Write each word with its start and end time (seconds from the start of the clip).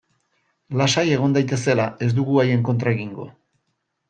Lasai 0.79 1.03
egon 1.17 1.35
daitezela, 1.35 1.85
ez 2.07 2.09
dugu 2.21 2.41
haien 2.45 2.65
kontra 2.71 2.95
egingo. 2.97 3.29